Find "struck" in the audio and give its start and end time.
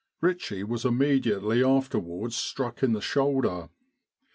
2.35-2.81